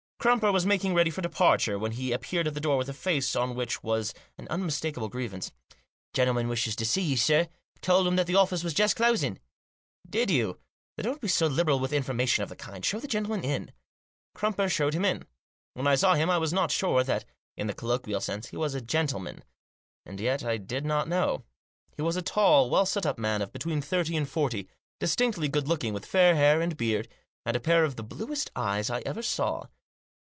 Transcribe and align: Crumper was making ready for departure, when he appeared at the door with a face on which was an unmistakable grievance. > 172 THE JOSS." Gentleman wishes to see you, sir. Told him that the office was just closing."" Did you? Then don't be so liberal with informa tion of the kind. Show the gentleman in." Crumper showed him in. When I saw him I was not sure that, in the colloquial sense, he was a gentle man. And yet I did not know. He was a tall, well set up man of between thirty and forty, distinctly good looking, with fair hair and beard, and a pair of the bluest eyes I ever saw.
Crumper 0.21 0.51
was 0.53 0.67
making 0.67 0.93
ready 0.93 1.09
for 1.09 1.21
departure, 1.21 1.79
when 1.79 1.93
he 1.93 2.11
appeared 2.11 2.45
at 2.47 2.53
the 2.53 2.59
door 2.59 2.77
with 2.77 2.87
a 2.87 2.93
face 2.93 3.35
on 3.35 3.55
which 3.55 3.81
was 3.81 4.13
an 4.37 4.47
unmistakable 4.51 5.09
grievance. 5.09 5.51
> 5.83 6.13
172 6.13 6.13
THE 6.13 6.13
JOSS." 6.13 6.13
Gentleman 6.13 6.47
wishes 6.47 6.75
to 6.75 6.85
see 6.85 7.01
you, 7.01 7.17
sir. 7.17 7.49
Told 7.81 8.05
him 8.05 8.15
that 8.17 8.27
the 8.27 8.35
office 8.35 8.63
was 8.63 8.75
just 8.75 8.95
closing."" 8.95 9.39
Did 10.19 10.29
you? 10.29 10.59
Then 10.95 11.05
don't 11.05 11.21
be 11.21 11.27
so 11.27 11.47
liberal 11.47 11.79
with 11.79 11.89
informa 11.91 12.27
tion 12.27 12.43
of 12.43 12.49
the 12.49 12.55
kind. 12.55 12.85
Show 12.85 12.99
the 12.99 13.07
gentleman 13.07 13.43
in." 13.43 13.71
Crumper 14.35 14.69
showed 14.69 14.93
him 14.93 15.05
in. 15.05 15.25
When 15.73 15.87
I 15.87 15.95
saw 15.95 16.13
him 16.13 16.29
I 16.29 16.37
was 16.37 16.53
not 16.53 16.69
sure 16.69 17.03
that, 17.03 17.25
in 17.57 17.65
the 17.65 17.73
colloquial 17.73 18.21
sense, 18.21 18.49
he 18.49 18.57
was 18.57 18.75
a 18.75 18.79
gentle 18.81 19.19
man. 19.21 19.43
And 20.05 20.19
yet 20.19 20.43
I 20.43 20.57
did 20.57 20.85
not 20.85 21.07
know. 21.09 21.45
He 21.95 22.03
was 22.03 22.15
a 22.15 22.21
tall, 22.21 22.69
well 22.69 22.85
set 22.85 23.07
up 23.07 23.17
man 23.17 23.41
of 23.41 23.51
between 23.51 23.81
thirty 23.81 24.15
and 24.15 24.29
forty, 24.29 24.67
distinctly 24.99 25.47
good 25.49 25.67
looking, 25.67 25.95
with 25.95 26.05
fair 26.05 26.35
hair 26.35 26.61
and 26.61 26.77
beard, 26.77 27.07
and 27.43 27.57
a 27.57 27.59
pair 27.59 27.83
of 27.83 27.95
the 27.95 28.03
bluest 28.03 28.51
eyes 28.55 28.91
I 28.91 28.99
ever 28.99 29.23
saw. 29.23 29.65